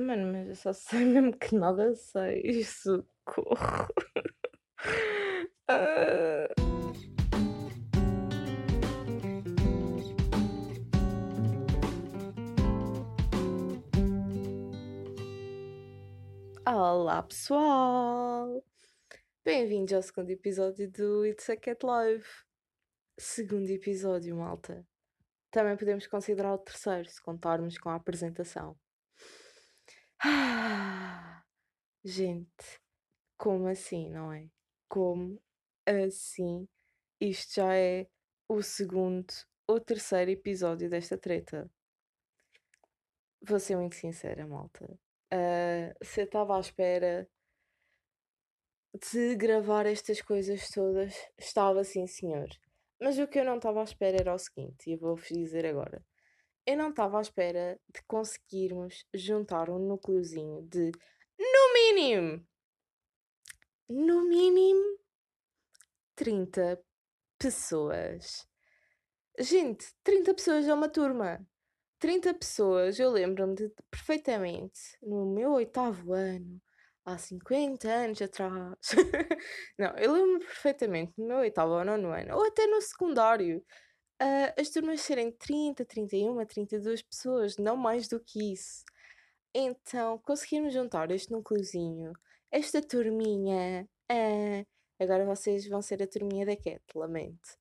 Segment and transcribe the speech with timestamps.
[0.00, 2.64] Mano, mas eu só sei mesmo que nada sei.
[2.64, 3.86] Socorro.
[5.68, 6.48] Ah.
[16.66, 18.64] Olá pessoal!
[19.44, 22.24] Bem-vindos ao segundo episódio do It's a Cat Live.
[23.18, 24.86] Segundo episódio, malta.
[25.50, 28.78] Também podemos considerar o terceiro, se contarmos com a apresentação.
[30.22, 31.42] Ah,
[32.04, 32.80] gente,
[33.38, 34.48] como assim, não é?
[34.88, 35.40] Como
[35.86, 36.68] assim?
[37.20, 38.06] Isto já é
[38.48, 39.32] o segundo
[39.66, 41.70] ou terceiro episódio desta treta.
[43.42, 44.84] Vou ser muito sincera, malta.
[45.32, 47.26] Uh, se eu estava à espera
[49.12, 52.48] de gravar estas coisas todas, estava sim, senhor.
[53.00, 56.04] Mas o que eu não estava à espera era o seguinte, e vou-vos dizer agora.
[56.70, 60.92] Eu não estava à espera de conseguirmos juntar um núcleozinho de,
[61.36, 62.46] no mínimo,
[63.88, 65.00] no mínimo,
[66.14, 66.80] 30
[67.36, 68.46] pessoas.
[69.36, 71.44] Gente, 30 pessoas é uma turma.
[71.98, 76.62] 30 pessoas, eu lembro-me de, perfeitamente, no meu oitavo ano,
[77.04, 78.78] há 50 anos atrás.
[79.76, 83.60] Não, eu lembro-me perfeitamente no meu oitavo ou nono ano, ou até no secundário,
[84.22, 88.84] uh, as turmas serem 30, 31, 32 pessoas, não mais do que isso.
[89.54, 92.12] Então, conseguimos juntar este núcleozinho,
[92.50, 93.88] esta turminha.
[94.10, 94.66] Uh,
[95.00, 97.58] agora vocês vão ser a turminha da Cat, lamento.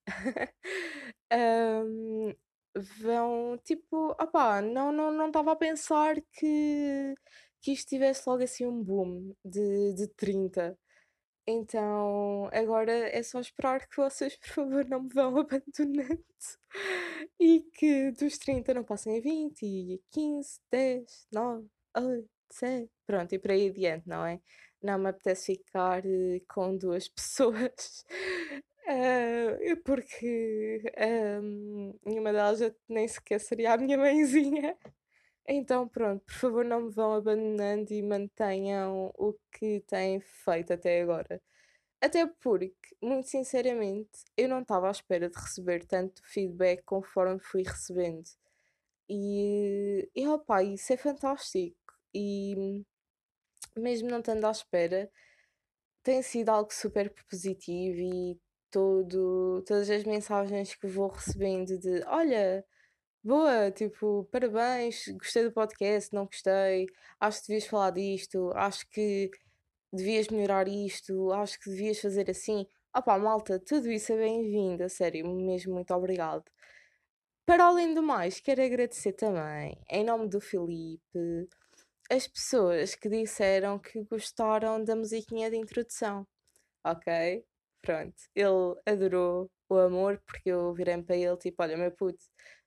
[1.34, 2.34] um,
[3.02, 7.16] vão, tipo, opá, não estava não, não a pensar que
[7.62, 10.78] que isto tivesse logo assim um boom de, de 30.
[11.52, 16.24] Então, agora é só esperar que vocês, por favor, não me vão abandonando
[17.40, 23.34] e que dos 30 não passem a 20 e 15, 10, 9, 8, 7, pronto,
[23.34, 24.40] e por aí adiante, não é?
[24.84, 28.06] Não me apetece ficar uh, com duas pessoas.
[28.88, 30.84] Uh, porque
[31.42, 34.78] um, nenhuma delas nem sequer seria a minha mãezinha.
[35.52, 41.02] Então, pronto, por favor, não me vão abandonando e mantenham o que têm feito até
[41.02, 41.42] agora.
[42.02, 47.64] Até porque, muito sinceramente, eu não estava à espera de receber tanto feedback conforme fui
[47.64, 48.30] recebendo.
[49.10, 51.78] E, e opa, isso é fantástico.
[52.14, 52.84] E
[53.78, 55.12] mesmo não estando à espera,
[56.04, 58.40] tem sido algo super positivo e
[58.72, 62.66] todo, todas as mensagens que vou recebendo de olha
[63.24, 66.86] Boa, tipo, parabéns, gostei do podcast, não gostei,
[67.20, 69.30] acho que devias falar disto, acho que
[69.92, 72.66] devias melhorar isto, acho que devias fazer assim.
[72.96, 76.46] Opá, malta, tudo isso é bem-vindo, a sério, mesmo muito obrigado.
[77.46, 81.50] Para além do mais, quero agradecer também, em nome do Filipe,
[82.10, 86.26] as pessoas que disseram que gostaram da musiquinha de introdução,
[86.86, 87.44] ok?
[87.82, 92.24] Pronto, ele adorou o amor, porque eu virei para ele, tipo, olha, meu puto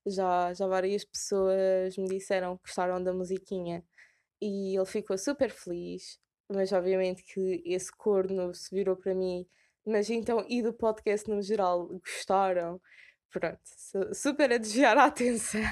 [0.07, 3.85] já, já várias pessoas me disseram que gostaram da musiquinha
[4.41, 6.19] e ele ficou super feliz,
[6.49, 9.47] mas obviamente que esse corno se virou para mim,
[9.87, 12.81] mas então, e do podcast no geral, gostaram?
[13.31, 13.61] Pronto,
[14.15, 15.63] super a desviar a atenção,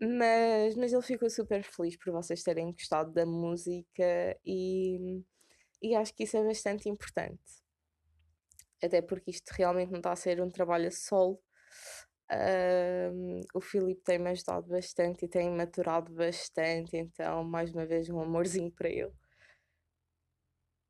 [0.00, 5.22] mas, mas ele ficou super feliz por vocês terem gostado da música e,
[5.80, 7.64] e acho que isso é bastante importante.
[8.82, 11.40] Até porque isto realmente não está a ser um trabalho a solo,
[13.54, 18.70] o Filipe tem-me ajudado bastante e tem maturado bastante, então, mais uma vez, um amorzinho
[18.72, 19.12] para ele.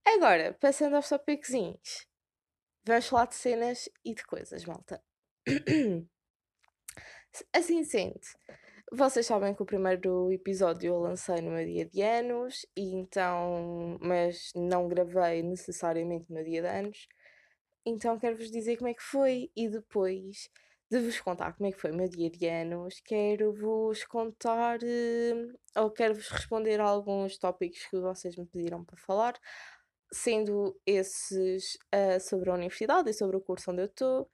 [0.07, 2.07] Agora, passando aos topiquezinhos,
[2.85, 5.03] vamos falar de cenas e de coisas, malta.
[7.53, 8.21] Assim sendo,
[8.93, 13.99] vocês sabem que o primeiro episódio eu lancei no meu dia de anos, e então,
[14.01, 17.09] mas não gravei necessariamente no meu dia de anos,
[17.85, 20.49] então quero-vos dizer como é que foi e depois
[20.91, 25.83] de vos contar como é que foi o meu dia de anos, quero-vos contar uh,
[25.83, 29.35] ou quero-vos responder a alguns tópicos que vocês me pediram para falar,
[30.13, 34.31] sendo esses uh, sobre a universidade e sobre o curso onde eu estou.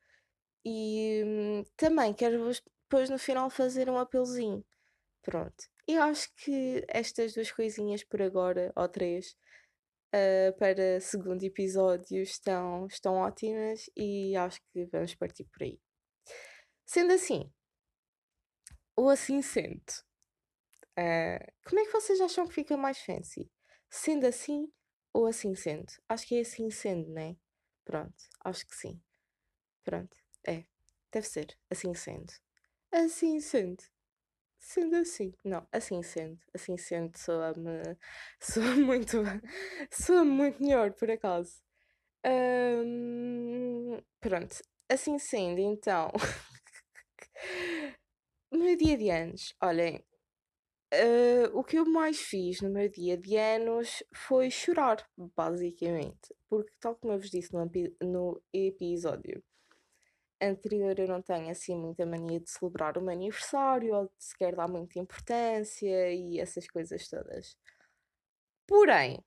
[0.65, 4.65] E um, também quero-vos depois no final fazer um apelozinho.
[5.23, 5.65] Pronto.
[5.89, 9.37] E acho que estas duas coisinhas por agora, ou três,
[10.15, 15.81] uh, para segundo episódio estão, estão ótimas e acho que vamos partir por aí.
[16.93, 17.51] Sendo assim,
[18.97, 19.83] ou assim sendo,
[20.99, 23.51] uh, como é que vocês acham que fica mais fancy?
[23.89, 24.71] Sendo assim
[25.13, 25.87] ou assim sendo?
[26.09, 27.37] Acho que é assim sendo, né?
[27.85, 28.15] Pronto,
[28.45, 29.01] acho que sim.
[29.85, 30.17] Pronto,
[30.47, 30.65] é,
[31.13, 32.33] deve ser assim sendo.
[32.93, 33.83] Assim sendo.
[34.61, 37.99] Sendo assim, não, assim sendo, assim sendo, soa-me
[38.41, 39.19] soa muito,
[39.93, 41.63] soa muito melhor, por acaso.
[42.27, 44.57] Hum, pronto,
[44.91, 46.11] assim sendo, então,
[48.71, 50.01] meu dia de anos, olhem,
[50.93, 55.05] eh, o que eu mais fiz no meu dia de anos foi chorar,
[55.37, 57.69] basicamente, porque tal como eu vos disse no,
[58.01, 59.43] no episódio
[60.41, 64.55] anterior eu não tenho assim muita mania de celebrar o meu aniversário ou de sequer
[64.55, 67.57] dar muita importância e essas coisas todas.
[68.69, 69.19] Porém,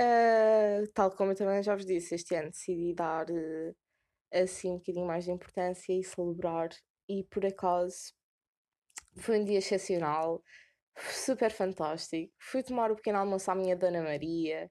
[0.00, 3.76] uh, tal como eu também já vos disse, este ano decidi dar uh,
[4.32, 6.70] assim um bocadinho mais de importância e celebrar,
[7.08, 8.12] e por acaso
[9.16, 10.42] foi um dia excepcional,
[10.96, 12.32] super fantástico.
[12.38, 14.70] Fui tomar o pequeno almoço à minha Dona Maria.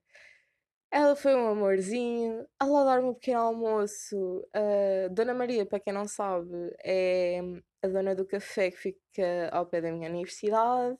[0.90, 2.46] Ela foi um amorzinho.
[2.60, 4.16] Ela dar-me um pequeno almoço.
[4.54, 6.50] Uh, Dona Maria, para quem não sabe,
[6.84, 7.40] é
[7.82, 10.98] a dona do café que fica ao pé da minha universidade.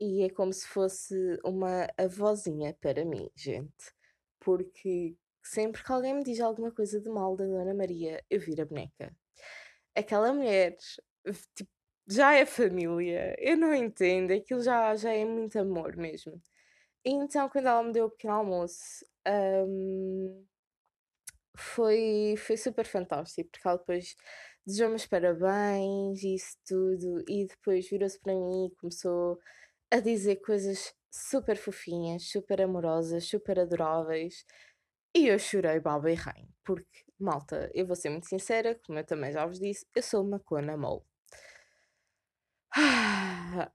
[0.00, 1.14] E é como se fosse
[1.44, 3.92] uma avózinha para mim, gente.
[4.40, 8.62] Porque sempre que alguém me diz alguma coisa de mal da Dona Maria, eu viro
[8.62, 9.14] a boneca.
[9.94, 10.76] Aquela mulher,
[11.54, 11.70] tipo,
[12.14, 13.34] já é família.
[13.38, 14.32] Eu não entendo.
[14.32, 16.40] Aquilo já, já é muito amor mesmo.
[17.04, 20.44] Então, quando ela me deu o pequeno almoço, um,
[21.56, 24.16] foi, foi super fantástico, porque ela depois
[24.66, 29.38] desejou-me os parabéns e isso tudo, e depois virou-se para mim e começou
[29.90, 34.44] a dizer coisas super fofinhas, super amorosas, super adoráveis.
[35.14, 39.06] E eu chorei baba e rain, porque, malta, eu vou ser muito sincera, como eu
[39.06, 41.02] também já vos disse, eu sou uma cona mole.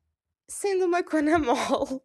[0.49, 2.01] Sendo uma cona mole,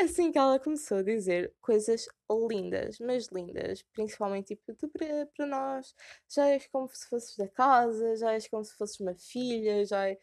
[0.00, 2.06] Assim que ela começou a dizer coisas
[2.48, 5.94] lindas, mas lindas, principalmente tipo, tu para, nós
[6.28, 10.08] já és como se fosses da casa, já és como se fosses uma filha, já
[10.08, 10.18] é...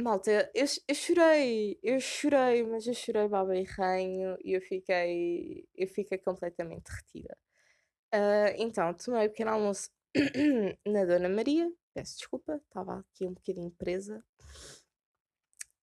[0.00, 5.68] Malta, eu, eu chorei, eu chorei, mas eu chorei baba e ranho e eu fiquei,
[5.74, 7.36] eu fiquei completamente retida.
[8.14, 9.90] Uh, então, tomei o pequeno almoço
[10.86, 14.24] na Dona Maria, peço desculpa, estava aqui um bocadinho presa.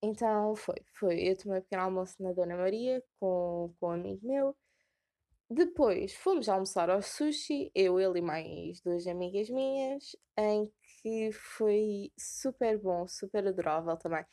[0.01, 1.19] Então foi, foi.
[1.29, 4.55] Eu tomei um pequeno almoço na Dona Maria com, com um amigo meu.
[5.49, 10.69] Depois fomos almoçar ao sushi, eu, ele e mais duas amigas minhas, em
[11.01, 14.25] que foi super bom, super adorável também.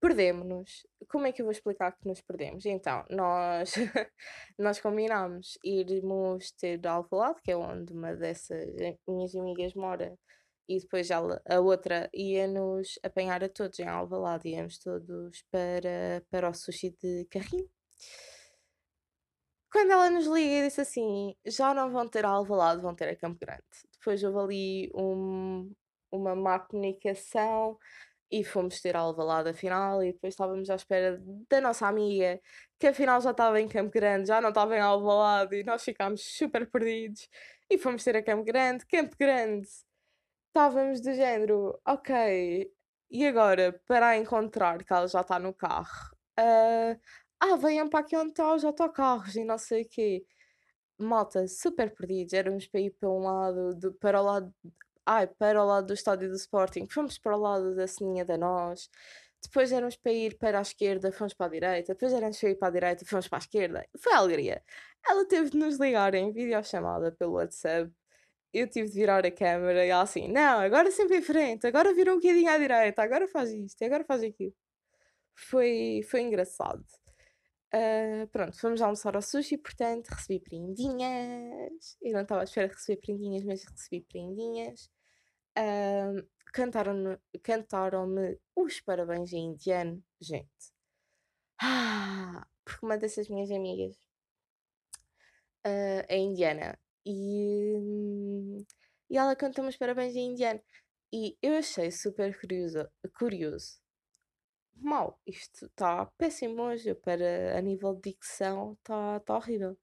[0.00, 0.86] Perdemos-nos.
[1.08, 2.64] Como é que eu vou explicar que nos perdemos?
[2.66, 3.74] Então, nós,
[4.58, 8.74] nós combinámos irmos ter Alvalade, que é onde uma dessas
[9.06, 10.18] minhas amigas mora,
[10.68, 16.48] e depois ela, a outra ia-nos apanhar a todos em Alvalade, íamos todos para, para
[16.50, 17.68] o sushi de carrinho.
[19.70, 23.08] Quando ela nos liga e disse assim, já não vão ter a Alvalade, vão ter
[23.08, 23.62] a Campo Grande.
[23.92, 25.72] Depois houve ali um,
[26.10, 27.78] uma má comunicação
[28.30, 32.40] e fomos ter a Alvalade afinal e depois estávamos à espera da nossa amiga
[32.78, 36.22] que afinal já estava em Campo Grande, já não estava em Alvalade e nós ficámos
[36.22, 37.28] super perdidos
[37.70, 39.68] e fomos ter a Campo Grande, Campo Grande
[40.52, 42.70] estávamos do género, ok,
[43.10, 43.72] e agora?
[43.86, 47.00] Para a encontrar que ela já está no carro, uh,
[47.40, 50.26] ah, venham para aqui onde está os autocarros e não sei o quê.
[50.98, 54.54] Malta, super perdidos, éramos para ir para um lado, do, para o lado,
[55.06, 58.36] ai, para o lado do estádio do Sporting, fomos para o lado da Sininha da
[58.38, 58.90] Nós,
[59.42, 62.56] depois éramos para ir para a esquerda, fomos para a direita, depois éramos para ir
[62.56, 63.86] para a direita, fomos para a esquerda.
[63.98, 64.62] Foi alegria.
[65.08, 67.90] Ela teve de nos ligar em videochamada pelo WhatsApp
[68.52, 71.94] eu tive de virar a câmera e ela assim, não, agora sempre em frente, agora
[71.94, 74.54] vira um bocadinho à direita, agora faz isto, agora faz aquilo.
[75.34, 76.84] Foi, foi engraçado.
[77.74, 81.96] Uh, pronto, fomos almoçar ao sushi, portanto, recebi prendinhas.
[82.02, 84.90] Eu não estava à espera de receber prendinhas, mas recebi prendinhas.
[85.58, 88.06] Uh, Cantaram-me cantaram
[88.54, 90.72] os parabéns em indiano, gente.
[91.60, 93.96] Ah, porque uma dessas minhas amigas
[95.66, 98.64] uh, é indiana e,
[99.10, 100.60] e ela canta uns parabéns em indiano.
[101.12, 102.88] E eu achei super curioso.
[103.18, 103.80] curioso.
[104.74, 109.76] Mal, isto está péssimo hoje para a nível de dicção, está tá horrível.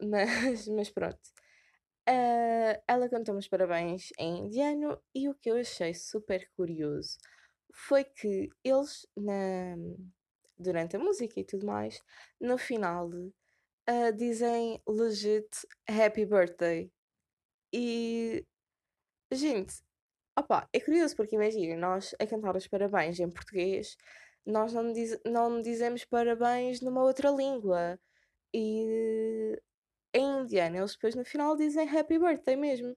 [0.02, 1.20] Mas, mas pronto.
[2.08, 7.16] Uh, ela cantou uns parabéns em indiano e o que eu achei super curioso
[7.72, 9.76] foi que eles, na,
[10.58, 12.02] durante a música e tudo mais,
[12.40, 13.10] no final
[13.88, 15.48] uh, dizem legit
[15.88, 16.90] happy birthday.
[17.72, 18.44] E,
[19.32, 19.82] gente,
[20.38, 23.96] opa, é curioso porque imagina, nós a cantar os parabéns em português,
[24.46, 27.98] nós não, diz, não dizemos parabéns numa outra língua.
[28.54, 29.58] E
[30.14, 32.96] em indiano, eles depois no final dizem happy birthday mesmo.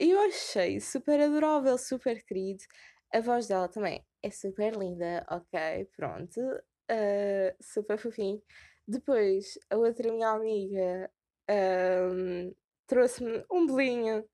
[0.00, 2.64] E eu achei super adorável, super querido.
[3.12, 8.42] A voz dela também é super linda, ok, pronto, uh, super fofinho.
[8.86, 11.10] Depois, a outra minha amiga
[11.50, 12.54] um,
[12.86, 14.24] trouxe-me um bolinho,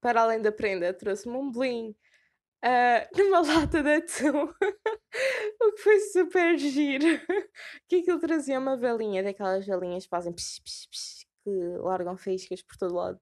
[0.00, 1.94] para além da prenda, trouxe-me um bolinho
[2.64, 4.52] uh, numa lata de atum,
[5.62, 7.20] o que foi super giro.
[7.88, 12.62] que aquilo trazia uma velinha, daquelas velinhas que fazem psh, psh, psh, que largam faíscas
[12.62, 13.20] por todo lado.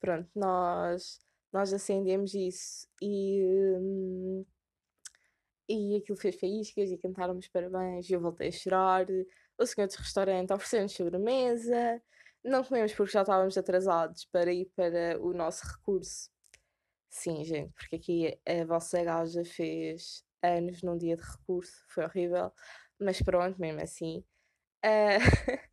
[0.00, 1.18] Pronto, nós,
[1.52, 3.42] nós acendemos isso e,
[3.78, 4.44] hum,
[5.68, 9.06] e aquilo fez faíscas e cantaram-nos parabéns e eu voltei a chorar.
[9.58, 12.02] O senhor do restaurante ofereceu-nos sobremesa.
[12.44, 16.30] Não comemos porque já estávamos atrasados para ir para o nosso recurso.
[17.10, 22.52] Sim, gente, porque aqui a vossa gaja fez anos num dia de recurso, foi horrível,
[23.00, 24.24] mas pronto, mesmo assim.
[24.84, 25.18] Uh,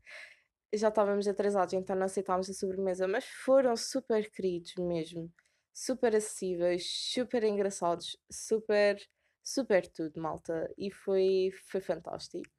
[0.74, 5.32] já estávamos atrasados, então não aceitámos a sobremesa, mas foram super queridos mesmo,
[5.74, 8.98] super acessíveis, super engraçados, super,
[9.44, 12.50] super tudo, malta, e foi, foi fantástico.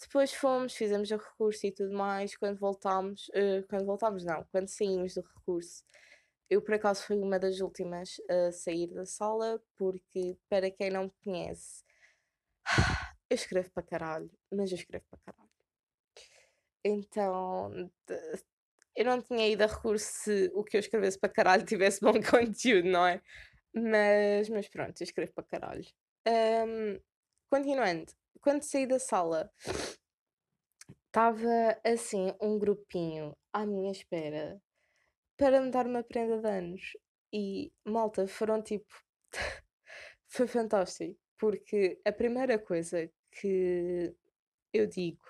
[0.00, 4.68] Depois fomos, fizemos o recurso e tudo mais, quando voltámos, uh, quando voltámos não, quando
[4.68, 5.84] saímos do recurso,
[6.48, 11.04] eu por acaso fui uma das últimas a sair da sala, porque para quem não
[11.04, 11.84] me conhece,
[13.30, 15.48] eu escrevo para caralho, mas eu escrevo para caralho.
[16.84, 17.90] Então,
[18.96, 22.14] eu não tinha ido a recurso se o que eu escrevesse para caralho tivesse bom
[22.22, 23.20] conteúdo, não é?
[23.74, 25.86] Mas, mas pronto, eu escrevo para caralho.
[26.26, 27.00] Um,
[27.50, 29.50] continuando, quando saí da sala,
[31.06, 34.60] estava assim um grupinho à minha espera
[35.36, 36.96] para me dar uma prenda de anos.
[37.32, 38.88] E malta, foram tipo.
[40.28, 44.14] Foi fantástico, porque a primeira coisa que
[44.72, 45.22] eu digo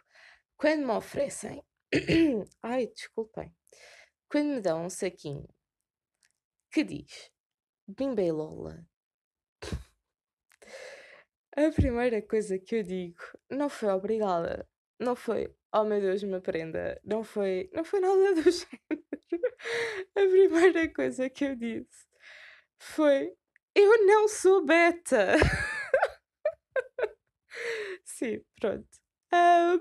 [0.56, 1.62] quando me oferecem.
[2.62, 3.54] Ai, desculpem.
[4.28, 5.48] Quando me dão um saquinho
[6.70, 7.30] que diz
[7.86, 8.84] Bimba Lola,
[11.66, 14.68] a primeira coisa que eu digo não foi obrigada,
[15.00, 19.04] não foi oh meu Deus, uma prenda, não foi, não foi nada do género.
[20.16, 22.06] A primeira coisa que eu disse
[22.78, 23.32] foi
[23.74, 25.34] eu não sou beta.
[28.04, 28.88] Sim, pronto.
[29.32, 29.78] Um...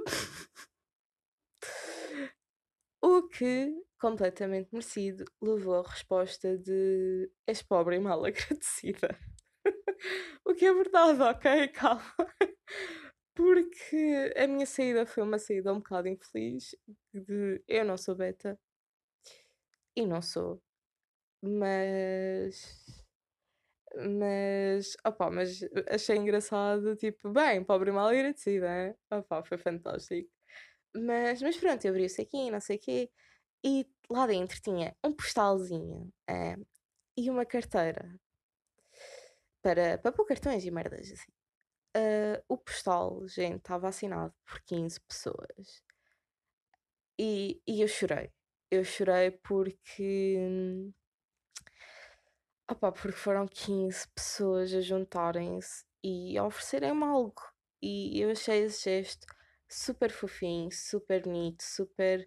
[3.01, 9.17] O que, completamente merecido, levou a resposta de és pobre e mal agradecida.
[10.45, 11.67] o que é verdade, ok?
[11.73, 12.03] Calma.
[13.35, 16.75] Porque a minha saída foi uma saída um bocado infeliz.
[17.13, 18.59] De eu não sou beta.
[19.95, 20.61] E não sou.
[21.43, 23.05] Mas.
[23.95, 24.95] Mas.
[25.05, 25.59] Opá, mas
[25.89, 26.95] achei engraçado.
[26.95, 28.95] Tipo, bem, pobre mal agradecida, né?
[29.11, 30.29] Opá, foi fantástico.
[30.95, 33.11] Mas, mas pronto, eu abri o saquinho, não sei o quê.
[33.65, 36.55] E lá dentro tinha um postalzinho é,
[37.17, 38.19] e uma carteira
[39.61, 41.31] para, para pôr cartões e merdas assim.
[41.95, 45.83] Uh, o postal, gente, estava assinado por 15 pessoas.
[47.19, 48.31] E, e eu chorei.
[48.69, 50.37] Eu chorei porque.
[52.69, 57.41] Opa, porque foram 15 pessoas a juntarem-se e a oferecerem-me algo.
[57.81, 59.25] E eu achei esse gesto
[59.69, 62.23] super fofinho, super bonito, super.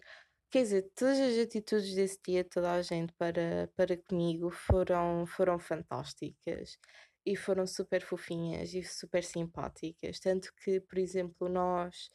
[0.50, 5.58] Quer dizer, todas as atitudes desse dia, toda a gente para, para comigo foram, foram
[5.58, 6.76] fantásticas
[7.24, 10.20] e foram super fofinhas e super simpáticas.
[10.20, 12.10] Tanto que, por exemplo, nós,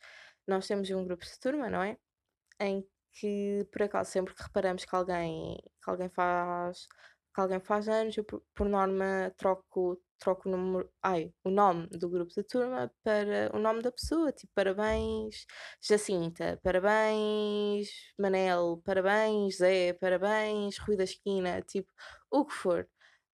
[0.48, 1.98] nós temos um grupo de turma, não é?
[2.60, 6.88] Em que, por acaso, sempre que reparamos que alguém, que alguém faz
[7.36, 11.88] que alguém faz anos, eu por, por norma troco, troco o, número, ai, o nome
[11.90, 15.46] do grupo de turma para o nome da pessoa, tipo parabéns
[15.82, 21.92] Jacinta, parabéns Manel, parabéns Zé, parabéns Rui da Esquina, tipo,
[22.32, 22.88] o que for.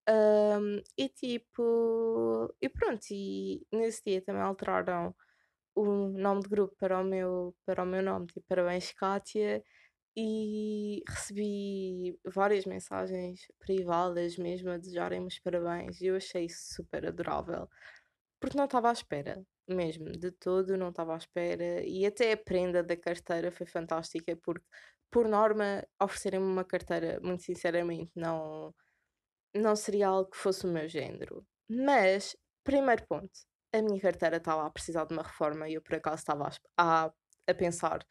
[0.08, 5.14] Um, e tipo, e pronto, e nesse dia também alteraram
[5.74, 9.62] o nome de grupo para o meu, para o meu nome, tipo, parabéns Kátia,
[10.16, 17.06] e recebi várias mensagens privadas mesmo a desejarem-me os parabéns e eu achei isso super
[17.06, 17.68] adorável,
[18.40, 22.36] porque não estava à espera, mesmo, de todo não estava à espera, e até a
[22.36, 24.64] prenda da carteira foi fantástica, porque
[25.10, 28.74] por norma oferecerem-me uma carteira, muito sinceramente, não
[29.55, 31.47] não seria algo que fosse o meu género.
[31.69, 33.31] Mas, primeiro ponto,
[33.73, 37.12] a minha carteira estava a precisar de uma reforma e eu por acaso estava a,
[37.47, 38.07] a pensar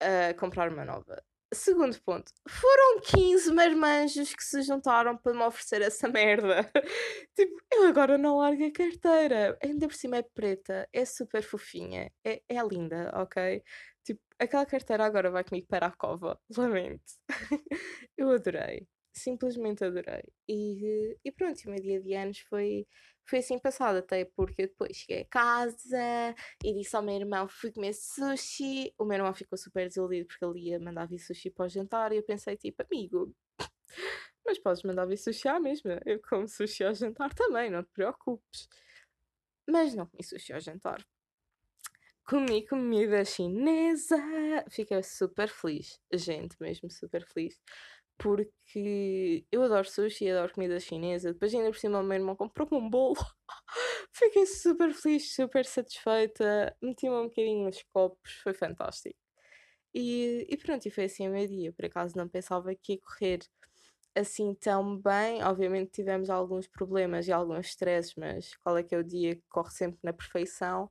[0.00, 1.22] a comprar uma nova.
[1.54, 6.68] Segundo ponto, foram 15 marmanjos que se juntaram para me oferecer essa merda.
[7.36, 9.56] tipo, eu agora não largo a carteira.
[9.62, 13.62] Ainda por cima é preta, é super fofinha, é, é linda, ok?
[14.04, 16.38] Tipo, aquela carteira agora vai comigo para a cova.
[16.56, 17.12] Lamento.
[18.18, 18.86] eu adorei.
[19.16, 20.22] Simplesmente adorei.
[20.48, 22.86] E, e pronto, o meu dia de anos foi,
[23.24, 27.48] foi assim passado, até porque eu depois cheguei a casa e disse ao meu irmão:
[27.48, 28.92] fui comer sushi.
[28.98, 32.12] O meu irmão ficou super desiludido porque ele ia mandar vir sushi para o jantar.
[32.12, 33.34] E eu pensei, tipo, amigo,
[34.46, 36.00] mas podes mandar vir sushi à mesma.
[36.04, 38.68] Eu como sushi ao jantar também, não te preocupes.
[39.68, 41.04] Mas não comi sushi ao jantar.
[42.28, 44.16] Comi comida chinesa.
[44.68, 46.00] Fiquei super feliz.
[46.12, 47.60] Gente, mesmo super feliz.
[48.18, 51.32] Porque eu adoro sushi adoro comida chinesa.
[51.32, 53.16] Depois ainda por cima o meu irmão comprou-me um bolo.
[54.12, 56.76] Fiquei super feliz, super satisfeita.
[56.82, 58.32] Meti-me um bocadinho nos copos.
[58.42, 59.18] Foi fantástico.
[59.94, 61.72] E, e pronto, e foi assim o meu dia.
[61.72, 63.40] Por acaso não pensava que ia correr
[64.14, 65.42] assim tão bem.
[65.44, 69.42] Obviamente tivemos alguns problemas e alguns stresses, mas qual é que é o dia que
[69.48, 70.90] corre sempre na perfeição?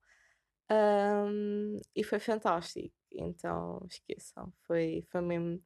[0.71, 2.95] Um, e foi fantástico.
[3.11, 4.51] Então, esqueçam.
[4.67, 5.61] Foi, foi mesmo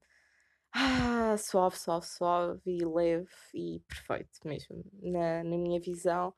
[0.73, 4.83] ah, suave, suave, suave e leve e perfeito mesmo.
[5.01, 6.33] Na, na minha visão,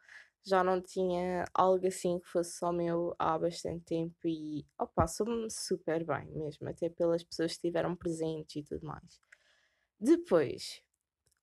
[0.45, 5.50] já não tinha algo assim que fosse só meu há bastante tempo e opa, soube-me
[5.51, 9.21] super bem mesmo, até pelas pessoas que estiveram presentes e tudo mais.
[10.00, 10.81] Depois,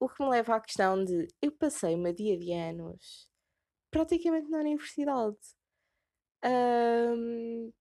[0.01, 3.29] o que me leva à questão de eu passei meu dia de anos
[3.91, 5.37] praticamente na universidade.
[6.45, 7.73] Um,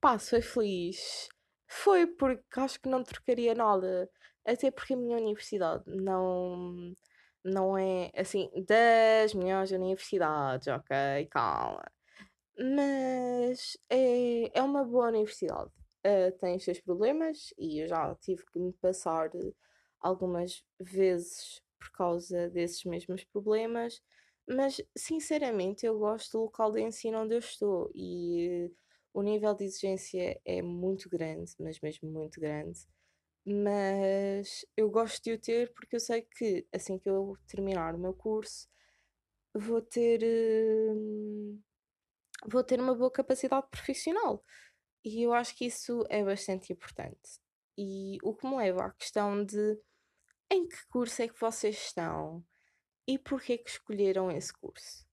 [0.00, 1.28] pá, foi feliz.
[1.66, 4.10] Foi porque acho que não trocaria nada.
[4.44, 6.94] Até porque a minha universidade não,
[7.42, 11.26] não é assim das melhores universidades, ok?
[11.30, 11.84] Calma.
[12.58, 15.70] Mas é, é uma boa universidade.
[16.06, 19.30] Uh, tem os seus problemas e eu já tive que me passar
[20.00, 24.02] algumas vezes por causa desses mesmos problemas,
[24.46, 28.70] mas sinceramente eu gosto do local de ensino onde eu estou e
[29.14, 32.80] o nível de exigência é muito grande, mas mesmo muito grande.
[33.46, 37.98] Mas eu gosto de o ter porque eu sei que assim que eu terminar o
[37.98, 38.68] meu curso
[39.54, 41.60] vou ter hum,
[42.46, 44.44] vou ter uma boa capacidade profissional.
[45.04, 47.40] E eu acho que isso é bastante importante.
[47.76, 49.78] E o que me leva à questão de
[50.50, 52.44] em que curso é que vocês estão
[53.06, 55.06] e porquê que escolheram esse curso?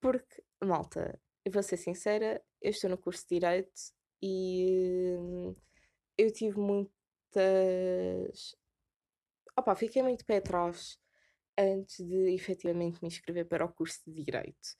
[0.00, 5.54] Porque, malta, eu vou ser sincera, eu estou no curso de Direito e hum,
[6.18, 6.58] eu tive
[7.34, 8.56] muitas.
[9.58, 10.98] Opa, fiquei muito pé atrás
[11.58, 14.76] antes de efetivamente me inscrever para o curso de Direito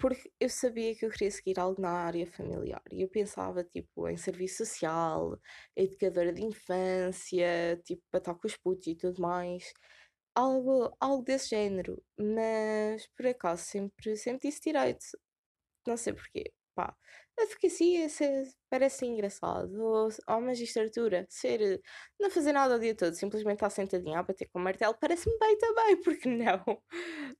[0.00, 4.08] porque eu sabia que eu queria seguir algo na área familiar e eu pensava tipo
[4.08, 5.38] em serviço social,
[5.76, 9.72] educadora de infância, tipo para estar com os putos e tudo mais,
[10.34, 15.04] algo, algo desse género, mas por acaso sempre, sempre disse direito,
[15.86, 16.96] não sei porquê, pá,
[17.44, 18.06] advocacia
[18.68, 21.80] parece engraçado, ou, ou magistratura, ser,
[22.18, 25.38] não fazer nada o dia todo, simplesmente estar sentadinha a bater com o martelo, parece-me
[25.38, 26.82] bem também, porque não?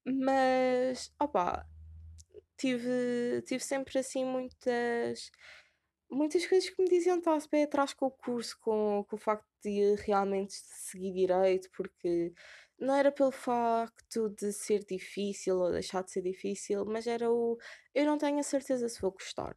[0.04, 1.66] Mas, opá,
[2.56, 5.30] tive, tive sempre assim muitas
[6.10, 9.46] muitas coisas que me diziam estar bem atrás com o curso, com, com o facto
[9.62, 12.32] de realmente seguir direito, porque
[12.78, 17.58] não era pelo facto de ser difícil ou deixar de ser difícil, mas era o
[17.94, 19.54] eu não tenho a certeza se vou gostar.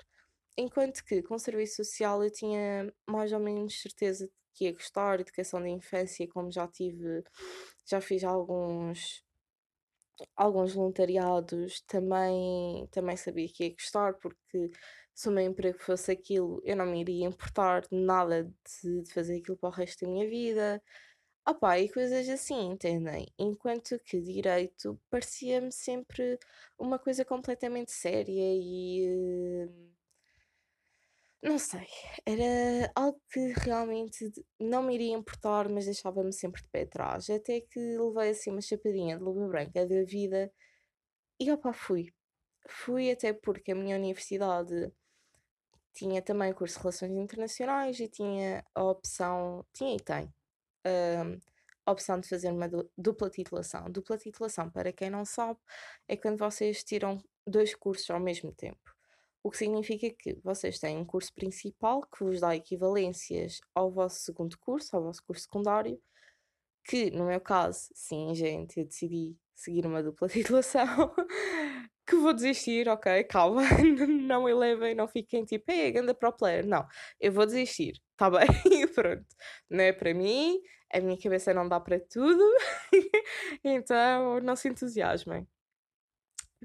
[0.58, 4.74] Enquanto que com o serviço social eu tinha mais ou menos certeza de que ia
[4.74, 7.24] gostar, educação da infância, como já tive,
[7.86, 9.24] já fiz alguns
[10.36, 14.70] alguns voluntariados também, também sabia que ia gostar, porque
[15.14, 18.44] se o meu emprego fosse aquilo, eu não me iria importar nada
[18.84, 20.82] de, de fazer aquilo para o resto da minha vida.
[21.48, 23.28] Opá, e coisas assim, entendem?
[23.40, 26.40] Enquanto que direito parecia-me sempre
[26.80, 29.70] uma coisa completamente séria e
[31.44, 31.86] não sei,
[32.26, 37.30] era algo que realmente não me iria importar, mas deixava-me sempre de pé atrás.
[37.30, 40.52] Até que levei assim uma chapadinha de luva branca da vida
[41.40, 42.14] e opá, fui.
[42.68, 44.92] Fui até porque a minha universidade
[45.94, 50.34] tinha também curso de Relações Internacionais e tinha a opção, tinha e tem,
[50.88, 51.40] hum,
[51.86, 53.92] a opção de fazer uma dupla titulação.
[53.92, 55.60] Dupla titulação, para quem não sabe,
[56.08, 58.93] é quando vocês tiram dois cursos ao mesmo tempo.
[59.44, 64.22] O que significa que vocês têm um curso principal que vos dá equivalências ao vosso
[64.22, 66.02] segundo curso, ao vosso curso secundário,
[66.86, 71.14] que no meu caso, sim, gente, eu decidi seguir uma dupla titulação,
[72.08, 73.64] que vou desistir, ok, calma,
[74.08, 76.88] não elevem, não fiquem tipo, ei, ganda pro player, não,
[77.20, 78.48] eu vou desistir, tá bem,
[78.96, 79.26] pronto,
[79.70, 80.60] não é para mim,
[80.94, 82.44] a minha cabeça não dá para tudo,
[83.64, 85.48] então não se entusiasmem.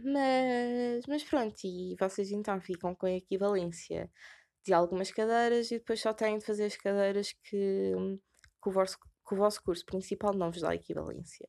[0.05, 4.11] Mas, mas pronto, e vocês então ficam com a equivalência
[4.65, 7.93] de algumas cadeiras e depois só têm de fazer as cadeiras que,
[8.63, 11.49] que, o, vosso, que o vosso curso principal não vos dá equivalência.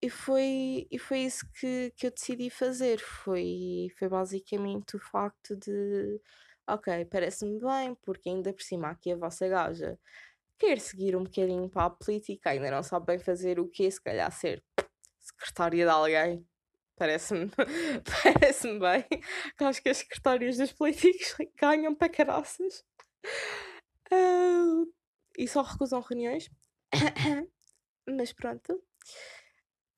[0.00, 3.00] E foi, e foi isso que, que eu decidi fazer.
[3.00, 6.20] Foi, foi basicamente o facto de,
[6.68, 9.98] ok, parece-me bem, porque ainda por cima aqui a vossa gaja
[10.58, 14.02] quer seguir um bocadinho para a política, ainda não sabe bem fazer o quê, se
[14.02, 14.62] calhar ser
[15.18, 16.46] secretária de alguém.
[16.98, 17.50] Parece-me
[18.22, 19.04] parece bem.
[19.60, 22.84] Acho que as secretárias dos políticos ganham para caraças.
[24.12, 24.92] Uh,
[25.36, 26.50] e só recusam reuniões.
[28.08, 28.82] Mas pronto.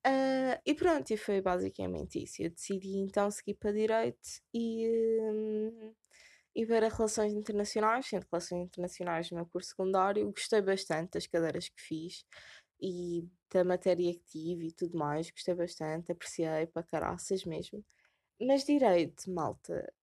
[0.05, 2.41] Uh, e pronto, e foi basicamente isso.
[2.41, 4.87] Eu decidi então seguir para Direito e,
[5.21, 5.93] um,
[6.55, 10.31] e as Relações Internacionais, sendo Relações Internacionais no meu curso secundário.
[10.31, 12.25] Gostei bastante das cadeiras que fiz
[12.81, 15.29] e da matéria que tive e tudo mais.
[15.31, 17.83] Gostei bastante, apreciei para caraças mesmo.
[18.41, 19.93] Mas Direito, malta.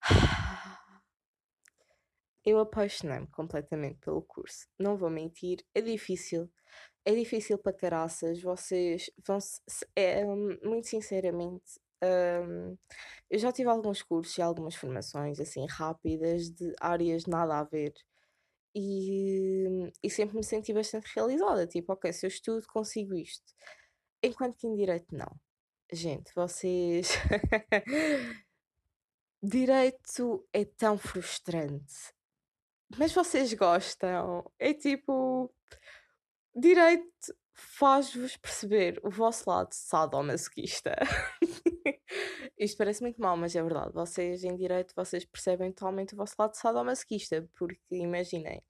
[2.44, 4.66] Eu apaixonei-me completamente pelo curso.
[4.78, 6.50] Não vou mentir, é difícil
[7.04, 9.38] é difícil para caraças, vocês vão
[9.96, 12.76] é, muito sinceramente, hum,
[13.30, 17.92] eu já tive alguns cursos e algumas formações assim rápidas de áreas nada a ver
[18.74, 23.52] e, e sempre me senti bastante realizada, tipo, ok, se eu estudo consigo isto.
[24.22, 25.30] Enquanto que em direito não.
[25.92, 27.08] Gente, vocês
[29.42, 32.12] direito é tão frustrante.
[32.96, 34.50] Mas vocês gostam.
[34.58, 35.52] É tipo
[36.54, 40.96] Direito faz-vos perceber o vosso lado sadomasoquista.
[42.60, 43.94] Isto parece muito mal, mas é verdade.
[43.94, 48.62] Vocês em direito, vocês percebem totalmente o vosso lado sadomasoquista, porque imaginem,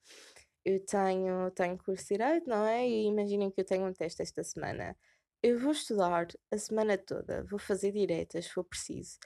[0.64, 2.88] eu tenho, tenho curso de direito, não é?
[2.88, 4.96] E imaginem que eu tenho um teste esta semana.
[5.42, 9.18] Eu vou estudar a semana toda, vou fazer diretas, se for preciso,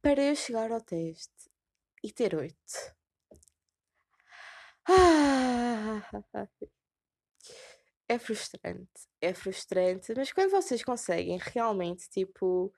[0.00, 1.50] para eu chegar ao teste
[2.02, 2.56] e ter oito.
[8.08, 12.70] É frustrante, é frustrante, mas quando vocês conseguem realmente, tipo,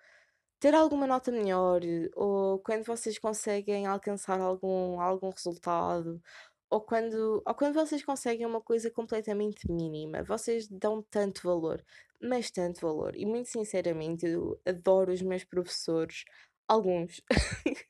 [0.64, 1.83] ter alguma nota melhor,
[2.16, 6.22] ou quando vocês conseguem alcançar algum, algum resultado,
[6.70, 11.85] ou quando, ou quando vocês conseguem uma coisa completamente mínima, vocês dão tanto valor,
[12.18, 13.14] mas tanto valor.
[13.14, 16.24] E muito sinceramente, eu adoro os meus professores,
[16.66, 17.20] alguns,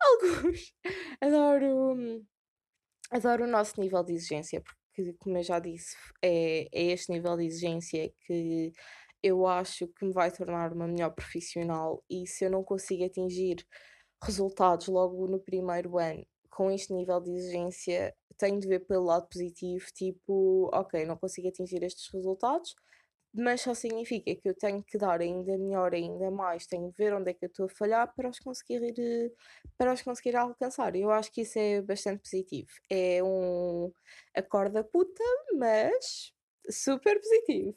[0.00, 0.74] alguns,
[1.20, 2.26] adoro,
[3.12, 7.12] adoro o nosso nível de exigência, porque que, como eu já disse, é, é este
[7.12, 8.72] nível de exigência que
[9.22, 13.66] eu acho que me vai tornar uma melhor profissional e se eu não consigo atingir
[14.22, 19.28] resultados logo no primeiro ano com este nível de exigência, tenho de ver pelo lado
[19.28, 22.74] positivo, tipo, ok, não consigo atingir estes resultados,
[23.32, 27.14] mas só significa que eu tenho que dar ainda melhor, ainda mais, tenho de ver
[27.14, 28.80] onde é que eu estou a falhar para os conseguir,
[29.76, 30.96] para os conseguir alcançar.
[30.96, 32.70] Eu acho que isso é bastante positivo.
[32.90, 33.92] É um
[34.34, 35.22] acorda puta,
[35.56, 36.32] mas
[36.70, 37.76] super positivo.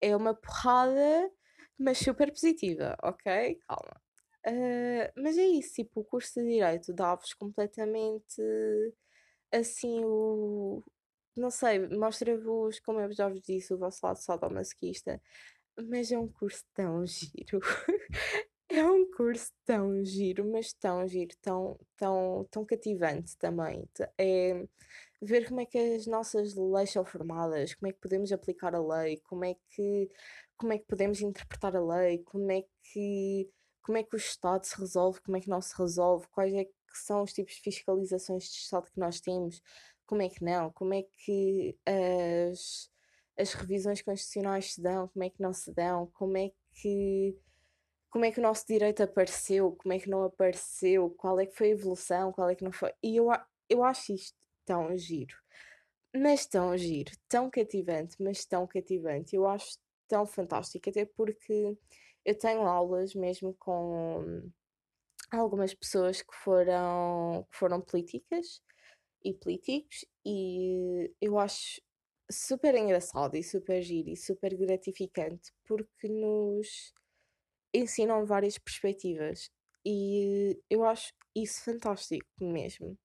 [0.00, 1.30] É uma porrada,
[1.78, 3.58] mas super positiva, ok?
[3.66, 4.00] Calma.
[4.46, 8.40] Uh, mas é isso, tipo, o curso de Direito dá-vos completamente
[9.52, 10.82] assim o,
[11.36, 15.20] não sei, mostra-vos, como eu já vos disse, o vosso lado sadomasoquista,
[15.90, 17.60] mas é um curso tão giro.
[18.70, 23.88] é um curso tão giro, mas tão giro, tão, tão, tão cativante também.
[24.18, 24.66] É
[25.20, 28.80] ver como é que as nossas leis são formadas, como é que podemos aplicar a
[28.80, 30.10] lei, como é que,
[30.56, 33.50] como é que podemos interpretar a lei, como é que,
[33.82, 36.64] como é que o Estado se resolve, como é que não se resolve, quais é
[36.64, 39.62] que são os tipos de fiscalizações de Estado que nós temos
[40.06, 40.70] como é que não?
[40.70, 42.90] Como é que as,
[43.36, 45.08] as revisões constitucionais se dão?
[45.08, 46.06] Como é que não se dão?
[46.14, 47.36] Como é que
[48.08, 49.72] como é que o nosso direito apareceu?
[49.72, 51.10] Como é que não apareceu?
[51.10, 52.32] Qual é que foi a evolução?
[52.32, 52.92] Qual é que não foi?
[53.02, 53.28] E eu,
[53.68, 55.36] eu acho isto tão giro.
[56.14, 59.36] Mas tão giro, tão cativante, mas tão cativante.
[59.36, 61.76] Eu acho tão fantástico, até porque
[62.24, 64.50] eu tenho aulas mesmo com
[65.30, 68.62] algumas pessoas que foram, que foram políticas
[69.24, 71.80] e políticos, e eu acho
[72.30, 76.92] super engraçado e super giro e super gratificante porque nos
[77.74, 79.50] ensinam várias perspectivas
[79.84, 82.98] e eu acho isso fantástico mesmo.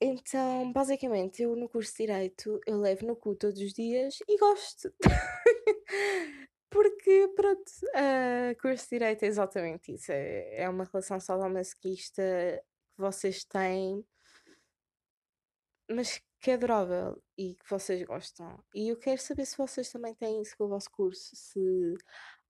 [0.00, 4.38] Então, basicamente, eu no curso de Direito eu levo no cu todos os dias e
[4.38, 4.92] gosto.
[6.70, 10.12] Porque, pronto, uh, curso de Direito é exatamente isso.
[10.12, 12.22] É, é uma relação sadomasoquista
[12.94, 14.04] que vocês têm
[15.90, 18.62] mas que é adorável e que vocês gostam.
[18.74, 21.94] E eu quero saber se vocês também têm isso com o vosso curso, se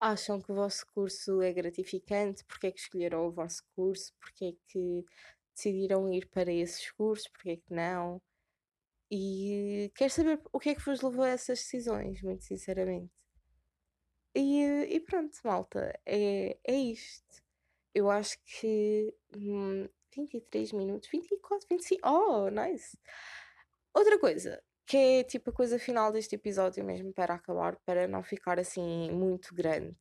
[0.00, 4.44] acham que o vosso curso é gratificante, porque é que escolheram o vosso curso, porque
[4.46, 5.04] é que
[5.56, 8.20] decidiram ir para esses cursos, porque é que não.
[9.10, 13.12] E quero saber o que é que vos levou a essas decisões, muito sinceramente.
[14.34, 14.62] E,
[14.96, 17.42] e pronto, malta, é, é isto.
[17.94, 22.08] Eu acho que hum, 23 minutos, 24, 25.
[22.08, 22.98] Oh, nice!
[23.94, 28.22] Outra coisa, que é tipo a coisa final deste episódio mesmo para acabar, para não
[28.22, 29.96] ficar assim muito grande.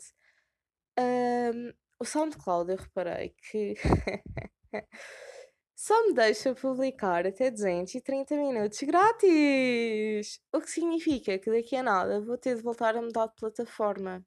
[1.00, 3.76] Hum, o SoundCloud eu reparei que
[5.76, 10.40] só me deixa publicar até 230 minutos grátis!
[10.54, 14.26] O que significa que daqui a nada vou ter de voltar a mudar de plataforma.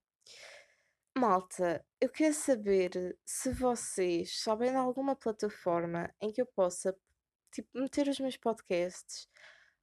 [1.17, 6.95] Malta, eu quero saber se vocês sabem de alguma plataforma em que eu possa,
[7.53, 9.27] tipo, meter os meus podcasts,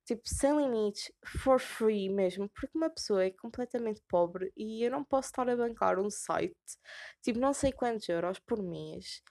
[0.05, 5.03] tipo, sem limites, for free mesmo, porque uma pessoa é completamente pobre e eu não
[5.03, 6.55] posso estar a bancar um site,
[7.21, 9.21] tipo, não sei quantos euros por mês,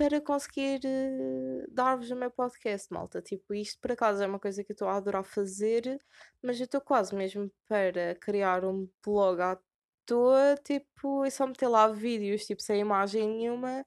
[0.00, 3.20] para conseguir eh, dar-vos o meu podcast, malta.
[3.20, 6.00] Tipo, isto por acaso é uma coisa que eu estou a adorar fazer,
[6.42, 9.58] mas eu estou quase mesmo para criar um blog à
[10.06, 13.84] toa, tipo, e só meter lá vídeos, tipo, sem imagem nenhuma,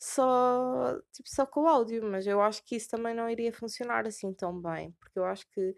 [0.00, 4.04] só, tipo, só com o áudio, mas eu acho que isso também não iria funcionar
[4.04, 5.76] assim tão bem, porque eu acho que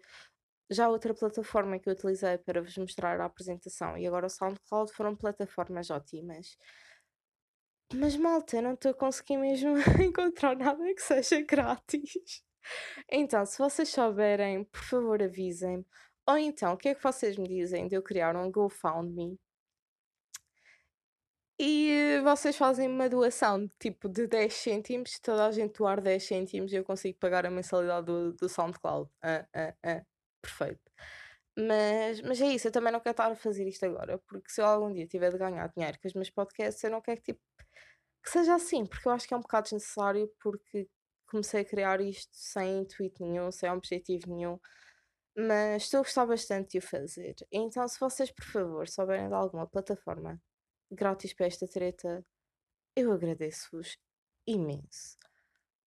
[0.71, 4.91] já outra plataforma que eu utilizei para vos mostrar a apresentação e agora o SoundCloud
[4.93, 6.57] foram plataformas ótimas.
[7.93, 12.43] Mas malta, eu não estou a conseguir mesmo encontrar nada que seja grátis.
[13.11, 15.85] Então, se vocês souberem, por favor avisem-me.
[16.27, 19.39] Ou então, o que é que vocês me dizem de eu criar um GoFundMe
[21.57, 26.73] e vocês fazem uma doação tipo de 10 cêntimos, toda a gente doar 10 cêntimos
[26.73, 29.09] e eu consigo pagar a mensalidade do, do SoundCloud.
[29.21, 30.05] Ah, ah, ah,
[30.41, 30.91] perfeito.
[31.57, 34.61] Mas, mas é isso, eu também não quero estar a fazer isto agora, porque se
[34.61, 37.33] eu algum dia tiver de ganhar dinheiro com os meus podcasts, eu não quero que,
[37.33, 37.41] tipo,
[38.25, 40.89] que seja assim, porque eu acho que é um bocado desnecessário, porque
[41.27, 44.59] comecei a criar isto sem intuito nenhum, sem objetivo nenhum,
[45.37, 47.35] mas estou a gostar bastante de o fazer.
[47.51, 50.41] Então, se vocês, por favor, souberem de alguma plataforma
[50.91, 52.25] grátis para esta treta,
[52.95, 53.97] eu agradeço-vos
[54.47, 55.17] imenso.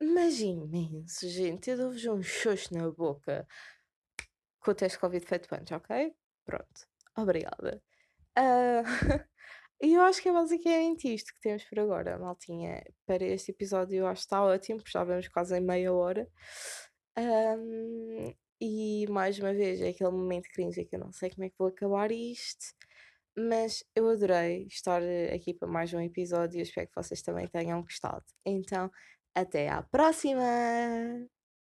[0.01, 1.71] Mas imenso, gente.
[1.71, 3.47] Eu dou-vos um xoxo na boca
[4.61, 6.15] com o teste Covid feito antes, ok?
[6.45, 6.87] Pronto.
[7.17, 7.83] Obrigada.
[8.39, 8.83] Uh,
[9.81, 12.83] e eu acho que é basicamente isto que temos por agora, maltinha.
[13.07, 16.29] Para este episódio eu acho que está ótimo, porque já vamos quase em meia hora.
[17.19, 21.51] Um, e mais uma vez é aquele momento cringe que eu não sei como é
[21.51, 22.67] que vou acabar isto.
[23.37, 27.47] Mas eu adorei estar eh, aqui para mais um episódio e espero que vocês também
[27.49, 28.25] tenham gostado.
[28.45, 28.91] Então,
[29.35, 30.43] até à próxima!